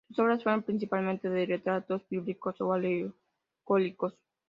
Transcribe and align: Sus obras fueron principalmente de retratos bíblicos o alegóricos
Sus 0.07 0.17
obras 0.17 0.41
fueron 0.41 0.63
principalmente 0.63 1.29
de 1.29 1.45
retratos 1.45 2.01
bíblicos 2.09 2.59
o 2.59 2.73
alegóricos 2.73 4.17